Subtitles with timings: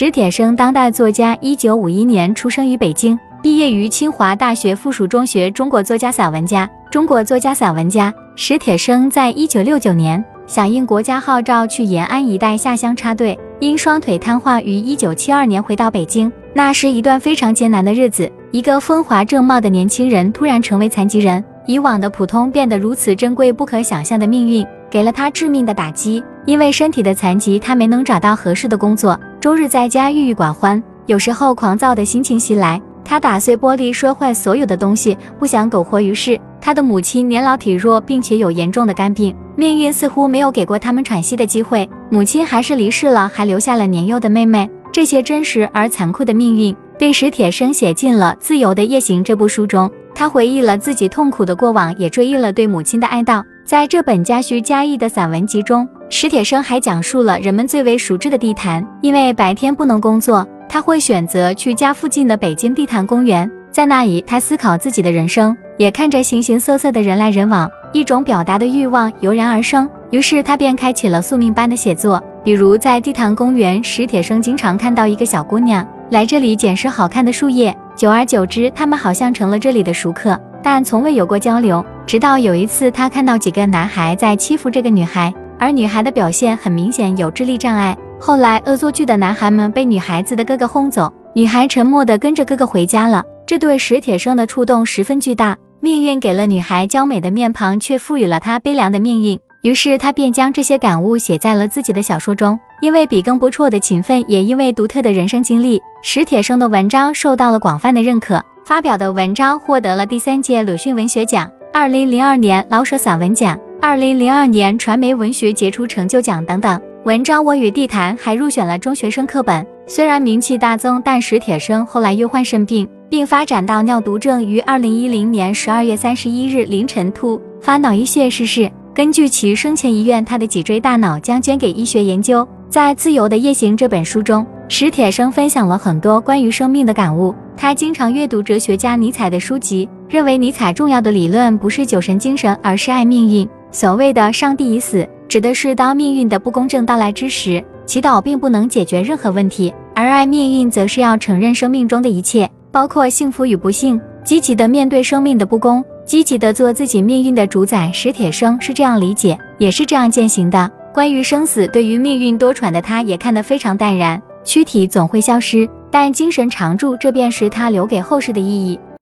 [0.00, 5.50] 史铁生，当代作家，一九五一年出生于北京，毕业于清华大学附属中学。
[5.50, 6.70] 中国作家、散文家。
[6.88, 16.30] 中国作家、散文家史铁生，在一九六九年响应国家号召去延安一带下乡插队，因双腿瘫痪，于一九七二年回到北京。
[16.54, 18.30] 那是一段非常艰难的日子。
[18.52, 26.22] 一个风华正茂的年轻人突然成为残疾人，以往的普通变得如此珍贵、不可想象的命运，给了他致命的打击。
[26.46, 30.82] 因为身体的残疾，他没能找到合适的工作，终日在家郁郁寡欢。
[31.06, 36.38] 有时候狂躁的心情袭来，他打碎玻璃，摔坏所有的东西，不想苟活于世。
[36.60, 41.88] 他的母亲年老体弱，并且有严重的肝病，命运似乎没有给过他们喘息的机会。
[42.10, 44.68] 母亲还是离世了，还留下了年幼的妹妹。
[44.92, 49.88] 这些真实而残酷的命运被史铁生写进了《自由的夜行》这部书中。
[50.14, 53.40] 他回忆了自己痛苦的过往，也追忆了对母亲的哀悼。
[53.64, 58.84] 在这本加叙加意的散文集中，史铁生还讲述了人们最为熟知的地坛。
[59.02, 69.88] 因为白天不能工作，他会选择去家附近的北京地坛公园，在那里，他思考自己的人生，也看着形形色色的人来人往，一种表达的欲望油然而生。
[70.10, 72.22] 于是他便开启了宿命般的写作。
[72.42, 81.84] 比如在地坛公园，史铁生经常看到一个小姑娘来这里捡拾好看的树叶，久而久之，他们好像成了这里的熟客，但从未有过交流。
[82.06, 87.96] 直到有一次，他看到几个男孩在欺负这个女孩，而女孩的表现很明显有智力障碍。
[88.20, 93.22] 后来恶作剧的男孩们被女孩子的哥哥轰走，女孩沉默地跟着哥哥回家了。
[93.46, 95.56] 这对史铁生的触动十分巨大。
[95.80, 99.38] 命运给了女孩娇美的面庞，却赋予了她悲凉的命运。
[99.62, 102.58] 于是他便将这些感悟写在了自己的小说中。
[102.80, 108.42] 因为笔耕不辍的勤奋，也因为独特的人生经历，史铁生的文章受到了广泛的认可。
[108.64, 116.80] 发表的文章获得了第三届鲁迅文学奖、二零零二年老舍散文奖、二零零二年传媒文学杰出成就奖等等。
[117.04, 119.64] 文章《我与地坛》还入选了中学生课本。
[119.86, 128.68] 虽然名气大增，但史铁生后来又患肾病，并发展到尿毒症，于二零一零年十二月三十一日凌晨突发脑溢血逝世。
[128.92, 132.46] 根据其生前遗愿，他的脊椎大脑将捐给医学研究。
[132.68, 137.32] 在《自由的夜行》这本书中，史铁生分享了很多关于生命的感悟。
[137.56, 143.48] 他经常阅读哲学家尼采的书籍，认为尼采重要的理论不是酒神精神，而是爱命运。
[143.70, 155.84] 所谓的“上帝已死”，指的是当命运的不公正到来之时，祈祷并不能解决任何问题；而爱命运，则是要承认生命中的一切，包括幸福与不幸，积极的面对生命的不公。
[156.06, 160.70] 积极的做自己命运的主宰，史铁生是这样理解，也是这样践行的。
[160.94, 164.20] 关于生死，对于命运多舛的他，也看得非常淡然。
[164.42, 168.80] 躯体总会消失，但精神常驻，这便是他留给后世的意义。